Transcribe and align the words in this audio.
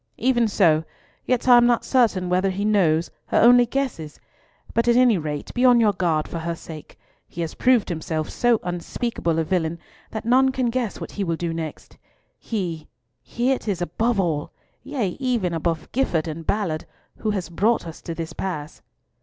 "Even 0.17 0.47
so. 0.47 0.83
Yet 1.27 1.47
I 1.47 1.57
am 1.57 1.67
not 1.67 1.85
certain 1.85 2.27
whether 2.27 2.49
he 2.49 2.65
knows 2.65 3.11
or 3.31 3.37
only 3.37 3.67
guesses; 3.67 4.19
but 4.73 4.87
at 4.87 4.95
any 4.95 5.19
rate 5.19 5.53
be 5.53 5.63
on 5.63 5.79
your 5.79 5.93
guard 5.93 6.27
for 6.27 6.39
her 6.39 6.55
sake. 6.55 6.97
He 7.27 7.41
has 7.41 7.53
proved 7.53 7.87
himself 7.89 8.27
so 8.27 8.59
unspeakable 8.63 9.37
a 9.37 9.43
villain 9.43 9.77
that 10.09 10.25
none 10.25 10.51
can 10.51 10.71
guess 10.71 10.99
what 10.99 11.11
he 11.11 11.23
will 11.23 11.35
do 11.35 11.53
next. 11.53 11.99
He—he 12.39 13.51
it 13.51 13.67
is 13.67 13.79
above 13.79 14.19
all—yea, 14.19 15.07
above 15.09 15.21
even 15.21 15.61
Gifford 15.91 16.27
and 16.27 16.47
Ballard, 16.47 16.85
who 17.17 17.29
has 17.29 17.49
brought 17.49 17.85
us 17.85 18.01
to 18.01 18.15
this 18.15 18.33
pass." 18.33 18.81